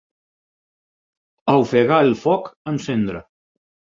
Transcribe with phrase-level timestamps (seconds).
[1.57, 3.21] Ofegar el foc amb cendra.